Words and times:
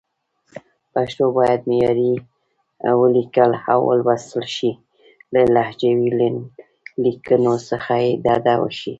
پښتو 0.93 1.23
باید 1.37 1.61
معیاري 1.69 2.13
ولیکل 3.01 3.51
او 3.71 3.79
ولوستل 3.89 4.43
شي، 4.55 4.71
له 5.33 5.41
لهجوي 5.55 6.09
لیکنو 7.03 7.55
څخه 7.69 7.93
دې 8.03 8.11
ډډه 8.25 8.55
وشي. 8.61 8.89